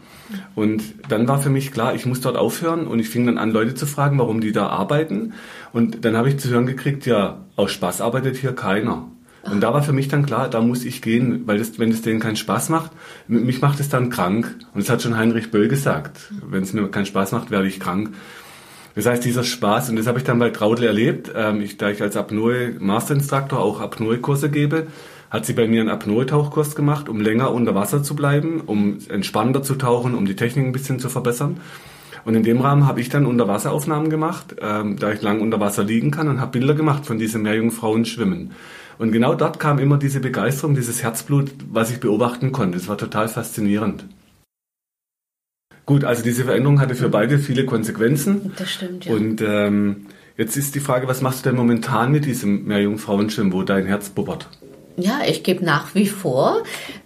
Und 0.55 0.83
dann 1.09 1.27
war 1.27 1.41
für 1.41 1.49
mich 1.49 1.71
klar, 1.71 1.95
ich 1.95 2.05
muss 2.05 2.21
dort 2.21 2.37
aufhören 2.37 2.85
und 2.85 2.99
ich 2.99 3.09
fing 3.09 3.25
dann 3.25 3.37
an, 3.37 3.51
Leute 3.51 3.75
zu 3.75 3.85
fragen, 3.85 4.19
warum 4.19 4.41
die 4.41 4.51
da 4.51 4.67
arbeiten. 4.67 5.33
Und 5.71 6.03
dann 6.03 6.17
habe 6.17 6.29
ich 6.29 6.37
zu 6.37 6.49
hören 6.49 6.65
gekriegt, 6.65 7.05
ja, 7.05 7.45
aus 7.55 7.71
Spaß 7.71 8.01
arbeitet 8.01 8.35
hier 8.35 8.53
keiner. 8.53 9.07
Und 9.43 9.61
da 9.61 9.73
war 9.73 9.83
für 9.83 9.91
mich 9.91 10.07
dann 10.07 10.25
klar, 10.25 10.49
da 10.49 10.61
muss 10.61 10.85
ich 10.85 11.01
gehen, 11.01 11.45
weil 11.45 11.57
das, 11.57 11.77
wenn 11.77 11.91
es 11.91 12.01
denen 12.01 12.21
keinen 12.21 12.37
Spaß 12.37 12.69
macht, 12.69 12.91
mich 13.27 13.61
macht 13.61 13.79
es 13.79 13.89
dann 13.89 14.09
krank. 14.09 14.55
Und 14.73 14.83
das 14.83 14.89
hat 14.89 15.01
schon 15.01 15.17
Heinrich 15.17 15.51
Böll 15.51 15.67
gesagt. 15.67 16.31
Wenn 16.47 16.63
es 16.63 16.71
mir 16.71 16.87
keinen 16.89 17.05
Spaß 17.05 17.33
macht, 17.33 17.51
werde 17.51 17.67
ich 17.67 17.79
krank. 17.79 18.13
Das 18.95 19.05
heißt, 19.05 19.25
dieser 19.25 19.43
Spaß, 19.43 19.89
und 19.89 19.97
das 19.97 20.07
habe 20.07 20.19
ich 20.19 20.23
dann 20.23 20.39
bei 20.39 20.51
Traudel 20.51 20.85
erlebt, 20.85 21.31
ähm, 21.35 21.61
ich, 21.61 21.77
da 21.77 21.89
ich 21.89 22.01
als 22.01 22.15
Apnoe 22.15 22.75
Masterinstruktor 22.79 23.59
auch 23.59 23.81
Apnoe-Kurse 23.81 24.49
gebe, 24.49 24.87
hat 25.29 25.45
sie 25.45 25.53
bei 25.53 25.67
mir 25.67 25.81
einen 25.81 25.89
Apnoe-Tauchkurs 25.89 26.75
gemacht, 26.75 27.09
um 27.09 27.19
länger 27.19 27.51
unter 27.51 27.73
Wasser 27.73 28.03
zu 28.03 28.15
bleiben, 28.15 28.61
um 28.61 28.99
entspannender 29.09 29.63
zu 29.63 29.75
tauchen, 29.75 30.13
um 30.13 30.25
die 30.25 30.35
Technik 30.35 30.65
ein 30.65 30.71
bisschen 30.71 30.99
zu 30.99 31.09
verbessern. 31.09 31.59
Und 32.23 32.35
in 32.35 32.43
dem 32.43 32.61
Rahmen 32.61 32.85
habe 32.85 33.01
ich 33.01 33.09
dann 33.09 33.25
Unterwasseraufnahmen 33.25 34.09
gemacht, 34.09 34.55
ähm, 34.61 34.97
da 34.97 35.11
ich 35.11 35.21
lang 35.21 35.41
unter 35.41 35.59
Wasser 35.59 35.83
liegen 35.83 36.11
kann 36.11 36.29
und 36.29 36.39
habe 36.39 36.57
Bilder 36.57 36.75
gemacht 36.75 37.05
von 37.05 37.17
diesen 37.17 37.41
Meerjungfrauen 37.41 38.05
schwimmen. 38.05 38.51
Und 38.97 39.11
genau 39.11 39.35
dort 39.35 39.59
kam 39.59 39.79
immer 39.79 39.97
diese 39.97 40.19
Begeisterung, 40.19 40.75
dieses 40.75 41.03
Herzblut, 41.03 41.51
was 41.69 41.91
ich 41.91 41.99
beobachten 41.99 42.51
konnte. 42.51 42.77
Es 42.77 42.87
war 42.87 42.97
total 42.97 43.27
faszinierend. 43.27 44.05
Gut, 45.85 46.05
also 46.05 46.23
diese 46.23 46.45
Veränderung 46.45 46.79
hatte 46.79 46.95
für 46.95 47.09
beide 47.09 47.39
viele 47.39 47.65
Konsequenzen. 47.65 48.53
Das 48.57 48.71
stimmt, 48.71 49.05
ja. 49.05 49.13
Und 49.13 49.41
ähm, 49.41 50.05
jetzt 50.37 50.55
ist 50.55 50.75
die 50.75 50.79
Frage, 50.79 51.07
was 51.07 51.21
machst 51.21 51.45
du 51.45 51.49
denn 51.49 51.57
momentan 51.57 52.11
mit 52.11 52.25
diesem 52.25 52.65
Meerjungfrauenschwimmen, 52.65 53.51
wo 53.51 53.63
dein 53.63 53.85
Herz 53.85 54.09
bubbert? 54.09 54.47
Ja, 54.95 55.21
ich 55.27 55.43
gebe 55.43 55.65
nach 55.65 55.95
wie 55.95 56.05
vor, 56.05 56.63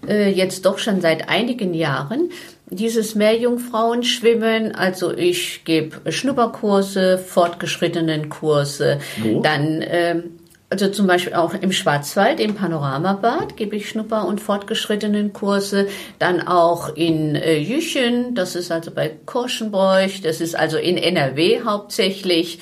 äh, 0.07 0.29
jetzt 0.29 0.65
doch 0.65 0.77
schon 0.77 1.01
seit 1.01 1.29
einigen 1.29 1.73
Jahren, 1.73 2.29
dieses 2.69 3.15
Meerjungfrauenschwimmen. 3.15 4.75
Also 4.75 5.13
ich 5.13 5.63
gebe 5.63 6.11
Schnupperkurse, 6.11 7.17
fortgeschrittenen 7.17 8.29
Kurse, 8.29 8.99
Wo? 9.21 9.41
dann 9.41 9.83
ähm, 9.87 10.23
also 10.69 10.89
zum 10.89 11.07
Beispiel 11.07 11.33
auch 11.33 11.53
im 11.53 11.71
Schwarzwald, 11.71 12.41
im 12.41 12.55
Panoramabad 12.55 13.55
gebe 13.55 13.77
ich 13.77 13.87
Schnupper- 13.89 14.27
und 14.27 14.41
fortgeschrittenen 14.41 15.31
Kurse. 15.31 15.87
Dann 16.19 16.45
auch 16.45 16.93
in 16.93 17.35
äh, 17.35 17.57
Jüchen, 17.57 18.35
das 18.35 18.55
ist 18.55 18.69
also 18.71 18.91
bei 18.91 19.15
Korschenbräuch, 19.25 20.21
das 20.21 20.41
ist 20.41 20.57
also 20.57 20.77
in 20.77 20.97
NRW 20.97 21.61
hauptsächlich. 21.63 22.59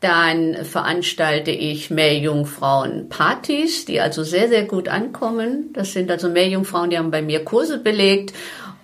Dann 0.00 0.64
veranstalte 0.64 1.50
ich 1.52 1.90
Meerjungfrauen-Partys, 1.90 3.84
die 3.84 4.00
also 4.00 4.24
sehr, 4.24 4.48
sehr 4.48 4.64
gut 4.64 4.88
ankommen. 4.88 5.72
Das 5.74 5.92
sind 5.92 6.10
also 6.10 6.28
Meerjungfrauen, 6.28 6.90
die 6.90 6.98
haben 6.98 7.12
bei 7.12 7.22
mir 7.22 7.44
Kurse 7.44 7.78
belegt. 7.78 8.32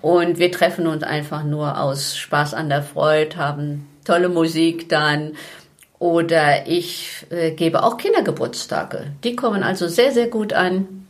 Und 0.00 0.38
wir 0.38 0.52
treffen 0.52 0.87
uns 0.87 1.02
einfach 1.02 1.42
nur 1.42 1.80
aus 1.80 2.16
Spaß 2.16 2.54
an 2.54 2.68
der 2.68 2.84
Freude, 2.84 3.37
haben 3.37 3.88
tolle 4.04 4.28
Musik 4.28 4.88
dann 4.88 5.32
oder 5.99 6.67
ich 6.67 7.26
äh, 7.31 7.50
gebe 7.52 7.83
auch 7.83 7.97
Kindergeburtstage. 7.97 9.12
Die 9.25 9.35
kommen 9.35 9.62
also 9.62 9.88
sehr, 9.88 10.12
sehr 10.12 10.28
gut 10.28 10.52
an, 10.52 11.07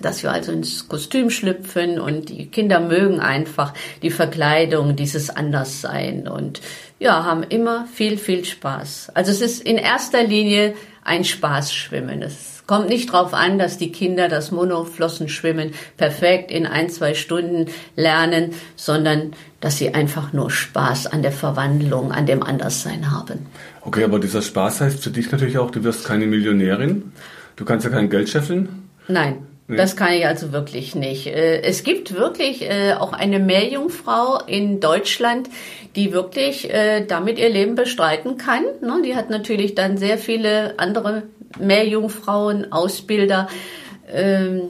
dass 0.00 0.22
wir 0.22 0.32
also 0.32 0.52
ins 0.52 0.88
Kostüm 0.88 1.30
schlüpfen 1.30 2.00
und 2.00 2.28
die 2.28 2.46
Kinder 2.46 2.80
mögen 2.80 3.20
einfach 3.20 3.72
die 4.02 4.10
Verkleidung, 4.10 4.96
dieses 4.96 5.30
Anderssein 5.30 6.26
und 6.26 6.60
ja, 6.98 7.24
haben 7.24 7.42
immer 7.42 7.86
viel, 7.92 8.18
viel 8.18 8.44
Spaß. 8.44 9.12
Also 9.14 9.30
es 9.30 9.40
ist 9.40 9.62
in 9.62 9.76
erster 9.76 10.24
Linie 10.24 10.74
ein 11.04 11.24
Spaßschwimmen. 11.24 12.22
Es 12.22 12.62
kommt 12.66 12.88
nicht 12.88 13.12
darauf 13.12 13.34
an, 13.34 13.58
dass 13.58 13.76
die 13.76 13.92
Kinder 13.92 14.28
das 14.28 14.50
Monoflossenschwimmen 14.50 15.72
perfekt 15.96 16.50
in 16.50 16.66
ein, 16.66 16.88
zwei 16.88 17.14
Stunden 17.14 17.66
lernen, 17.94 18.54
sondern 18.74 19.32
dass 19.60 19.76
sie 19.78 19.94
einfach 19.94 20.32
nur 20.32 20.50
Spaß 20.50 21.06
an 21.06 21.22
der 21.22 21.32
Verwandlung, 21.32 22.10
an 22.10 22.26
dem 22.26 22.42
Anderssein 22.42 23.10
haben. 23.10 23.46
Okay, 23.84 24.04
aber 24.04 24.18
dieser 24.18 24.42
Spaß 24.42 24.80
heißt 24.80 25.02
für 25.02 25.10
dich 25.10 25.30
natürlich 25.30 25.58
auch, 25.58 25.70
du 25.70 25.84
wirst 25.84 26.04
keine 26.04 26.26
Millionärin. 26.26 27.12
Du 27.56 27.64
kannst 27.64 27.84
ja 27.84 27.90
kein 27.90 28.10
Geld 28.10 28.28
scheffeln. 28.28 28.88
Nein. 29.08 29.46
Nee. 29.66 29.76
Das 29.76 29.96
kann 29.96 30.12
ich 30.12 30.26
also 30.26 30.52
wirklich 30.52 30.94
nicht. 30.94 31.26
Äh, 31.26 31.62
es 31.62 31.84
gibt 31.84 32.14
wirklich 32.14 32.62
äh, 32.62 32.92
auch 32.94 33.14
eine 33.14 33.38
Meerjungfrau 33.38 34.40
in 34.46 34.78
Deutschland, 34.78 35.48
die 35.96 36.12
wirklich 36.12 36.70
äh, 36.70 37.06
damit 37.06 37.38
ihr 37.38 37.48
Leben 37.48 37.74
bestreiten 37.74 38.36
kann. 38.36 38.64
Ne, 38.82 39.00
die 39.02 39.16
hat 39.16 39.30
natürlich 39.30 39.74
dann 39.74 39.96
sehr 39.96 40.18
viele 40.18 40.78
andere 40.78 41.22
Meerjungfrauen, 41.58 42.72
Ausbilder 42.72 43.48
ähm, 44.12 44.62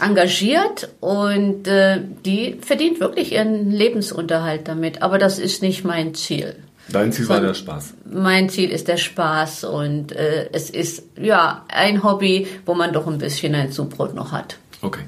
engagiert 0.00 0.88
und 1.00 1.64
die 1.64 2.56
verdient 2.60 2.98
wirklich 2.98 3.32
ihren 3.32 3.70
Lebensunterhalt 3.70 4.66
damit. 4.66 5.02
Aber 5.02 5.18
das 5.18 5.38
ist 5.38 5.62
nicht 5.62 5.84
mein 5.84 6.14
Ziel. 6.14 6.56
Dein 6.92 7.12
Ziel 7.12 7.28
war 7.28 7.40
der 7.40 7.54
Spaß. 7.54 7.94
Mein 8.12 8.48
Ziel 8.48 8.70
ist 8.70 8.88
der 8.88 8.96
Spaß 8.96 9.64
und 9.64 10.12
äh, 10.12 10.48
es 10.52 10.70
ist 10.70 11.04
ja 11.20 11.64
ein 11.68 12.02
Hobby, 12.02 12.46
wo 12.66 12.74
man 12.74 12.92
doch 12.92 13.06
ein 13.06 13.18
bisschen 13.18 13.54
ein 13.54 13.72
Zubrot 13.72 14.14
noch 14.14 14.32
hat. 14.32 14.58
Okay. 14.82 15.02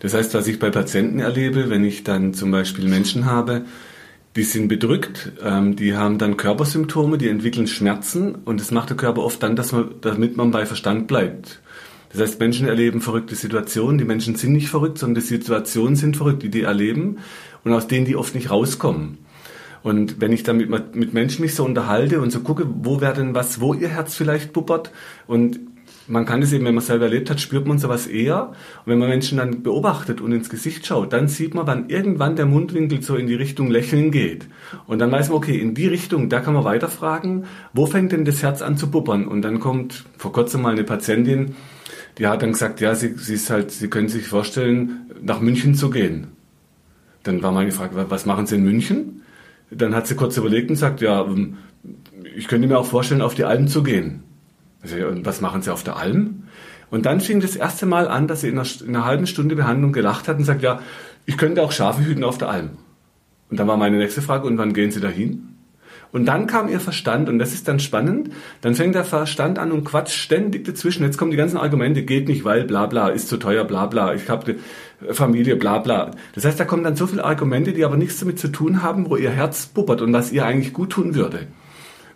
Das 0.00 0.12
heißt, 0.14 0.34
was 0.34 0.46
ich 0.46 0.58
bei 0.58 0.70
Patienten 0.70 1.20
erlebe, 1.20 1.70
wenn 1.70 1.84
ich 1.84 2.04
dann 2.04 2.34
zum 2.34 2.50
Beispiel 2.50 2.88
Menschen 2.88 3.26
habe, 3.26 3.64
die 4.36 4.42
sind 4.42 4.68
bedrückt, 4.68 5.32
ähm, 5.42 5.76
die 5.76 5.96
haben 5.96 6.18
dann 6.18 6.36
Körpersymptome, 6.36 7.18
die 7.18 7.28
entwickeln 7.28 7.66
Schmerzen 7.66 8.34
und 8.34 8.60
das 8.60 8.70
macht 8.70 8.90
der 8.90 8.96
Körper 8.96 9.22
oft 9.22 9.42
dann, 9.42 9.56
dass 9.56 9.72
man, 9.72 9.94
damit 10.00 10.36
man 10.36 10.50
bei 10.50 10.66
Verstand 10.66 11.06
bleibt. 11.06 11.60
Das 12.12 12.20
heißt, 12.20 12.40
Menschen 12.40 12.66
erleben 12.66 13.00
verrückte 13.00 13.36
Situationen. 13.36 13.98
Die 13.98 14.04
Menschen 14.04 14.34
sind 14.34 14.52
nicht 14.52 14.68
verrückt, 14.68 14.98
sondern 14.98 15.22
die 15.22 15.28
Situationen 15.28 15.94
sind 15.94 16.16
verrückt, 16.16 16.42
die 16.42 16.50
die 16.50 16.62
erleben 16.62 17.18
und 17.62 17.72
aus 17.72 17.86
denen 17.86 18.04
die 18.04 18.16
oft 18.16 18.34
nicht 18.34 18.50
rauskommen. 18.50 19.18
Und 19.82 20.20
wenn 20.20 20.32
ich 20.32 20.42
dann 20.42 20.58
mit, 20.58 20.94
mit 20.94 21.14
Menschen 21.14 21.42
mich 21.42 21.54
so 21.54 21.64
unterhalte 21.64 22.20
und 22.20 22.30
so 22.30 22.40
gucke, 22.40 22.66
wo 22.82 23.00
wäre 23.00 23.14
denn 23.14 23.34
was, 23.34 23.60
wo 23.60 23.74
ihr 23.74 23.88
Herz 23.88 24.14
vielleicht 24.14 24.52
bubbert 24.52 24.92
und 25.26 25.60
man 26.10 26.26
kann 26.26 26.42
es 26.42 26.52
eben, 26.52 26.64
wenn 26.64 26.74
man 26.74 26.82
selber 26.82 27.04
erlebt 27.04 27.30
hat, 27.30 27.40
spürt 27.40 27.68
man 27.68 27.78
sowas 27.78 28.08
eher. 28.08 28.48
Und 28.48 28.86
wenn 28.86 28.98
man 28.98 29.08
Menschen 29.08 29.38
dann 29.38 29.62
beobachtet 29.62 30.20
und 30.20 30.32
ins 30.32 30.50
Gesicht 30.50 30.84
schaut, 30.84 31.12
dann 31.12 31.28
sieht 31.28 31.54
man, 31.54 31.68
wann 31.68 31.88
irgendwann 31.88 32.34
der 32.34 32.46
Mundwinkel 32.46 33.00
so 33.00 33.14
in 33.14 33.28
die 33.28 33.36
Richtung 33.36 33.70
Lächeln 33.70 34.10
geht. 34.10 34.46
Und 34.88 34.98
dann 34.98 35.12
weiß 35.12 35.28
man, 35.28 35.38
okay, 35.38 35.56
in 35.56 35.74
die 35.74 35.86
Richtung, 35.86 36.28
da 36.28 36.40
kann 36.40 36.54
man 36.54 36.64
weiterfragen, 36.64 37.44
wo 37.72 37.86
fängt 37.86 38.10
denn 38.10 38.24
das 38.24 38.42
Herz 38.42 38.60
an 38.60 38.76
zu 38.76 38.90
bubbern? 38.90 39.28
Und 39.28 39.42
dann 39.42 39.60
kommt 39.60 40.04
vor 40.18 40.32
kurzem 40.32 40.62
mal 40.62 40.72
eine 40.72 40.82
Patientin, 40.84 41.54
die 42.18 42.26
hat 42.26 42.42
dann 42.42 42.52
gesagt, 42.52 42.80
ja, 42.80 42.96
sie, 42.96 43.14
sie 43.16 43.34
ist 43.34 43.48
halt, 43.48 43.70
sie 43.70 43.88
können 43.88 44.08
sich 44.08 44.26
vorstellen, 44.26 45.10
nach 45.22 45.40
München 45.40 45.76
zu 45.76 45.90
gehen. 45.90 46.26
Dann 47.22 47.40
war 47.42 47.52
meine 47.52 47.70
Frage, 47.70 48.06
was 48.08 48.26
machen 48.26 48.46
Sie 48.46 48.56
in 48.56 48.64
München? 48.64 49.22
Dann 49.70 49.94
hat 49.94 50.06
sie 50.06 50.16
kurz 50.16 50.36
überlegt 50.36 50.70
und 50.70 50.76
sagt, 50.76 51.00
ja, 51.00 51.24
ähm, 51.24 51.58
ich 52.36 52.48
könnte 52.48 52.68
mir 52.68 52.78
auch 52.78 52.86
vorstellen, 52.86 53.22
auf 53.22 53.34
die 53.34 53.44
Alm 53.44 53.68
zu 53.68 53.82
gehen. 53.82 54.22
Und 54.82 55.26
was 55.26 55.40
machen 55.40 55.62
Sie 55.62 55.70
auf 55.72 55.82
der 55.82 55.96
Alm? 55.96 56.44
Und 56.90 57.06
dann 57.06 57.20
fing 57.20 57.40
das 57.40 57.54
erste 57.54 57.86
Mal 57.86 58.08
an, 58.08 58.26
dass 58.26 58.40
sie 58.40 58.48
in 58.48 58.58
einer, 58.58 58.68
in 58.82 58.96
einer 58.96 59.04
halben 59.04 59.26
Stunde 59.26 59.54
Behandlung 59.54 59.92
gelacht 59.92 60.26
hat 60.26 60.38
und 60.38 60.44
sagt, 60.44 60.62
ja, 60.62 60.80
ich 61.24 61.36
könnte 61.36 61.62
auch 61.62 61.70
Schafe 61.70 62.04
hüten 62.04 62.24
auf 62.24 62.38
der 62.38 62.48
Alm. 62.48 62.70
Und 63.48 63.60
dann 63.60 63.68
war 63.68 63.76
meine 63.76 63.98
nächste 63.98 64.22
Frage, 64.22 64.46
und 64.46 64.58
wann 64.58 64.72
gehen 64.72 64.90
Sie 64.90 65.00
dahin? 65.00 65.49
Und 66.12 66.26
dann 66.26 66.46
kam 66.46 66.68
ihr 66.68 66.80
Verstand, 66.80 67.28
und 67.28 67.38
das 67.38 67.52
ist 67.52 67.68
dann 67.68 67.78
spannend, 67.78 68.30
dann 68.62 68.74
fängt 68.74 68.94
der 68.94 69.04
Verstand 69.04 69.58
an 69.58 69.70
und 69.70 69.84
quatscht 69.84 70.16
ständig 70.16 70.64
dazwischen. 70.64 71.04
Jetzt 71.04 71.18
kommen 71.18 71.30
die 71.30 71.36
ganzen 71.36 71.56
Argumente, 71.56 72.02
geht 72.02 72.28
nicht, 72.28 72.44
weil 72.44 72.64
bla 72.64 72.86
bla, 72.86 73.08
ist 73.08 73.28
zu 73.28 73.36
teuer, 73.36 73.64
bla 73.64 73.86
bla, 73.86 74.14
ich 74.14 74.28
habe 74.28 74.56
Familie, 75.12 75.56
bla 75.56 75.78
bla. 75.78 76.10
Das 76.34 76.44
heißt, 76.44 76.58
da 76.58 76.64
kommen 76.64 76.84
dann 76.84 76.96
so 76.96 77.06
viele 77.06 77.24
Argumente, 77.24 77.72
die 77.72 77.84
aber 77.84 77.96
nichts 77.96 78.18
damit 78.18 78.38
zu 78.38 78.48
tun 78.48 78.82
haben, 78.82 79.08
wo 79.08 79.16
ihr 79.16 79.30
Herz 79.30 79.66
bubbert 79.66 80.02
und 80.02 80.12
was 80.12 80.32
ihr 80.32 80.44
eigentlich 80.44 80.72
gut 80.72 80.90
tun 80.90 81.14
würde. 81.14 81.46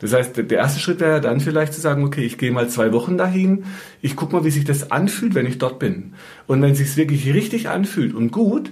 Das 0.00 0.12
heißt, 0.12 0.36
der 0.36 0.58
erste 0.58 0.80
Schritt 0.80 1.00
wäre 1.00 1.20
dann 1.20 1.40
vielleicht 1.40 1.72
zu 1.72 1.80
sagen, 1.80 2.04
okay, 2.04 2.24
ich 2.24 2.36
gehe 2.36 2.50
mal 2.50 2.68
zwei 2.68 2.92
Wochen 2.92 3.16
dahin, 3.16 3.64
ich 4.02 4.16
gucke 4.16 4.34
mal, 4.34 4.44
wie 4.44 4.50
sich 4.50 4.64
das 4.64 4.90
anfühlt, 4.90 5.34
wenn 5.34 5.46
ich 5.46 5.58
dort 5.58 5.78
bin. 5.78 6.14
Und 6.46 6.60
wenn 6.60 6.72
es 6.72 6.78
sich 6.78 6.96
wirklich 6.96 7.32
richtig 7.32 7.68
anfühlt 7.68 8.12
und 8.12 8.30
gut, 8.30 8.70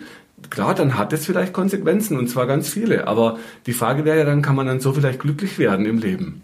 klar, 0.50 0.74
dann 0.74 0.98
hat 0.98 1.12
es 1.12 1.26
vielleicht 1.26 1.52
Konsequenzen 1.52 2.18
und 2.18 2.28
zwar 2.28 2.46
ganz 2.46 2.68
viele. 2.68 3.06
Aber 3.06 3.38
die 3.66 3.72
Frage 3.72 4.04
wäre 4.04 4.18
ja 4.18 4.24
dann, 4.24 4.42
kann 4.42 4.56
man 4.56 4.66
dann 4.66 4.80
so 4.80 4.92
vielleicht 4.92 5.20
glücklich 5.20 5.58
werden 5.58 5.86
im 5.86 5.98
Leben? 5.98 6.42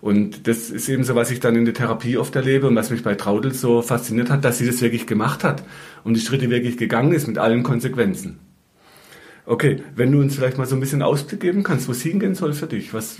Und 0.00 0.46
das 0.46 0.70
ist 0.70 0.88
eben 0.88 1.02
so, 1.02 1.14
was 1.14 1.30
ich 1.30 1.40
dann 1.40 1.56
in 1.56 1.64
der 1.64 1.74
Therapie 1.74 2.16
oft 2.18 2.34
erlebe 2.36 2.68
und 2.68 2.76
was 2.76 2.90
mich 2.90 3.02
bei 3.02 3.16
Traudel 3.16 3.52
so 3.52 3.82
fasziniert 3.82 4.30
hat, 4.30 4.44
dass 4.44 4.58
sie 4.58 4.66
das 4.66 4.80
wirklich 4.80 5.06
gemacht 5.06 5.42
hat 5.42 5.64
und 6.04 6.14
die 6.14 6.20
Schritte 6.20 6.50
wirklich 6.50 6.76
gegangen 6.76 7.12
ist 7.12 7.26
mit 7.26 7.38
allen 7.38 7.64
Konsequenzen. 7.64 8.38
Okay, 9.44 9.82
wenn 9.96 10.12
du 10.12 10.20
uns 10.20 10.36
vielleicht 10.36 10.58
mal 10.58 10.66
so 10.66 10.76
ein 10.76 10.80
bisschen 10.80 11.02
Ausblick 11.02 11.40
geben 11.40 11.62
kannst, 11.64 11.88
wo 11.88 11.92
es 11.92 12.02
hingehen 12.02 12.34
soll 12.34 12.52
für 12.52 12.66
dich, 12.66 12.94
was, 12.94 13.16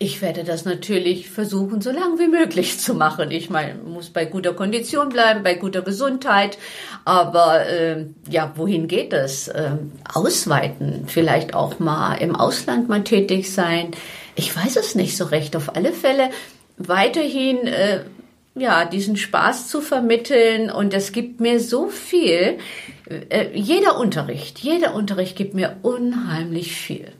ich 0.00 0.22
werde 0.22 0.44
das 0.44 0.64
natürlich 0.64 1.28
versuchen, 1.28 1.80
so 1.80 1.90
lange 1.90 2.18
wie 2.18 2.28
möglich 2.28 2.78
zu 2.78 2.94
machen. 2.94 3.32
Ich 3.32 3.50
meine, 3.50 3.74
muss 3.74 4.10
bei 4.10 4.24
guter 4.26 4.54
Kondition 4.54 5.08
bleiben, 5.08 5.42
bei 5.42 5.54
guter 5.54 5.82
Gesundheit. 5.82 6.56
Aber 7.04 7.66
äh, 7.66 8.06
ja, 8.30 8.52
wohin 8.54 8.86
geht 8.86 9.12
es? 9.12 9.48
Äh, 9.48 9.72
ausweiten, 10.12 11.04
vielleicht 11.08 11.54
auch 11.54 11.80
mal 11.80 12.14
im 12.16 12.36
Ausland 12.36 12.88
mal 12.88 13.02
tätig 13.02 13.52
sein. 13.52 13.90
Ich 14.36 14.54
weiß 14.54 14.76
es 14.76 14.94
nicht 14.94 15.16
so 15.16 15.24
recht. 15.24 15.56
Auf 15.56 15.74
alle 15.74 15.92
Fälle 15.92 16.30
weiterhin 16.76 17.66
äh, 17.66 18.04
ja 18.54 18.84
diesen 18.84 19.16
Spaß 19.16 19.66
zu 19.68 19.80
vermitteln 19.80 20.70
und 20.70 20.94
es 20.94 21.10
gibt 21.10 21.40
mir 21.40 21.58
so 21.58 21.88
viel. 21.88 22.58
Äh, 23.30 23.48
jeder 23.52 23.98
Unterricht, 23.98 24.60
jeder 24.60 24.94
Unterricht 24.94 25.34
gibt 25.34 25.54
mir 25.54 25.76
unheimlich 25.82 26.76
viel. 26.76 27.12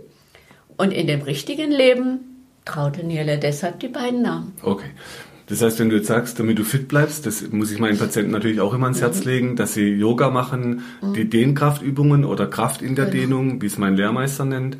und 0.76 0.92
in 0.92 1.06
dem 1.06 1.22
richtigen 1.22 1.70
Leben 1.70 2.26
Traute 2.66 3.04
Niele, 3.04 3.38
deshalb 3.38 3.80
die 3.80 3.88
beiden 3.88 4.20
Namen. 4.20 4.52
Okay. 4.62 4.90
Das 5.46 5.62
heißt, 5.62 5.80
wenn 5.80 5.88
du 5.88 5.96
jetzt 5.96 6.06
sagst, 6.06 6.38
damit 6.38 6.58
du 6.58 6.62
fit 6.62 6.86
bleibst, 6.86 7.24
das 7.26 7.50
muss 7.50 7.72
ich 7.72 7.78
meinen 7.80 7.98
Patienten 7.98 8.30
natürlich 8.30 8.60
auch 8.60 8.74
immer 8.74 8.84
ans 8.84 9.00
Herz 9.00 9.24
mhm. 9.24 9.30
legen, 9.30 9.56
dass 9.56 9.72
sie 9.72 9.88
Yoga 9.88 10.30
machen, 10.30 10.82
mhm. 11.00 11.14
die 11.14 11.28
Dehnkraftübungen 11.28 12.24
oder 12.26 12.46
Kraft 12.46 12.82
in 12.82 12.94
der 12.94 13.06
genau. 13.06 13.16
Dehnung, 13.16 13.62
wie 13.62 13.66
es 13.66 13.78
mein 13.78 13.96
Lehrmeister 13.96 14.44
nennt 14.44 14.76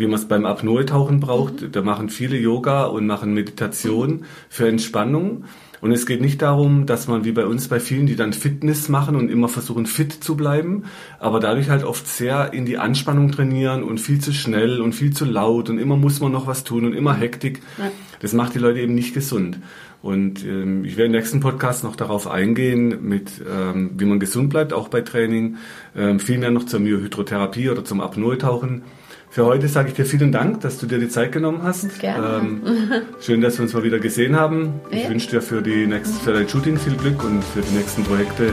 wie 0.00 0.06
man 0.06 0.18
es 0.18 0.26
beim 0.26 0.46
Apnoe-Tauchen 0.46 1.20
braucht. 1.20 1.60
Mhm. 1.60 1.72
Da 1.72 1.82
machen 1.82 2.08
viele 2.08 2.36
Yoga 2.36 2.84
und 2.84 3.06
machen 3.06 3.34
Meditation 3.34 4.24
für 4.48 4.66
Entspannung. 4.66 5.44
Und 5.80 5.92
es 5.92 6.04
geht 6.04 6.20
nicht 6.20 6.42
darum, 6.42 6.84
dass 6.84 7.08
man 7.08 7.24
wie 7.24 7.32
bei 7.32 7.46
uns 7.46 7.68
bei 7.68 7.80
vielen, 7.80 8.06
die 8.06 8.16
dann 8.16 8.32
Fitness 8.32 8.88
machen 8.88 9.16
und 9.16 9.30
immer 9.30 9.48
versuchen 9.48 9.86
fit 9.86 10.12
zu 10.12 10.36
bleiben, 10.36 10.84
aber 11.18 11.40
dadurch 11.40 11.70
halt 11.70 11.84
oft 11.84 12.06
sehr 12.06 12.52
in 12.52 12.66
die 12.66 12.76
Anspannung 12.76 13.32
trainieren 13.32 13.82
und 13.82 13.98
viel 13.98 14.20
zu 14.20 14.32
schnell 14.32 14.82
und 14.82 14.94
viel 14.94 15.12
zu 15.12 15.24
laut 15.24 15.70
und 15.70 15.78
immer 15.78 15.96
muss 15.96 16.20
man 16.20 16.32
noch 16.32 16.46
was 16.46 16.64
tun 16.64 16.84
und 16.84 16.92
immer 16.92 17.14
Hektik. 17.14 17.62
Ja. 17.78 17.90
Das 18.20 18.34
macht 18.34 18.54
die 18.54 18.58
Leute 18.58 18.80
eben 18.80 18.94
nicht 18.94 19.14
gesund. 19.14 19.58
Und 20.02 20.44
ähm, 20.44 20.84
ich 20.84 20.96
werde 20.96 21.06
im 21.06 21.12
nächsten 21.12 21.40
Podcast 21.40 21.84
noch 21.84 21.96
darauf 21.96 22.26
eingehen, 22.26 23.06
mit 23.06 23.30
ähm, 23.50 23.92
wie 23.96 24.04
man 24.04 24.18
gesund 24.18 24.50
bleibt, 24.50 24.72
auch 24.74 24.88
bei 24.88 25.00
Training. 25.00 25.56
Ähm, 25.96 26.20
viel 26.20 26.38
mehr 26.38 26.50
noch 26.50 26.64
zur 26.64 26.80
Myohydrotherapie 26.80 27.70
oder 27.70 27.84
zum 27.84 28.00
Apnoe-Tauchen. 28.00 28.82
Für 29.32 29.46
heute 29.46 29.68
sage 29.68 29.90
ich 29.90 29.94
dir 29.94 30.04
vielen 30.04 30.32
Dank, 30.32 30.60
dass 30.62 30.78
du 30.78 30.86
dir 30.86 30.98
die 30.98 31.08
Zeit 31.08 31.30
genommen 31.30 31.62
hast. 31.62 32.00
Gerne. 32.00 32.38
Ähm, 32.38 32.62
schön, 33.20 33.40
dass 33.40 33.58
wir 33.58 33.62
uns 33.62 33.72
mal 33.72 33.84
wieder 33.84 34.00
gesehen 34.00 34.34
haben. 34.34 34.80
Ich 34.90 35.04
ja. 35.04 35.08
wünsche 35.08 35.30
dir 35.30 35.40
für, 35.40 35.62
die 35.62 35.86
nächsten, 35.86 36.18
für 36.18 36.32
dein 36.32 36.48
Shooting 36.48 36.76
viel 36.76 36.96
Glück 36.96 37.22
und 37.22 37.44
für 37.44 37.60
die 37.60 37.76
nächsten 37.76 38.02
Projekte 38.02 38.52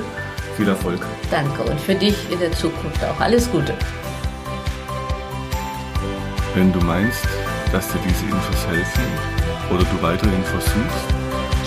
viel 0.55 0.67
Erfolg. 0.67 0.99
Danke 1.31 1.63
und 1.63 1.79
für 1.79 1.95
dich 1.95 2.13
in 2.31 2.37
der 2.37 2.51
Zukunft 2.51 3.03
auch 3.03 3.19
alles 3.19 3.49
Gute. 3.51 3.73
Wenn 6.53 6.71
du 6.71 6.79
meinst, 6.81 7.27
dass 7.71 7.91
dir 7.91 7.97
diese 8.07 8.25
Infos 8.25 8.67
helfen 8.67 9.05
oder 9.73 9.83
du 9.83 9.99
weitere 10.03 10.29
Infos 10.29 10.63
suchst, 10.63 11.07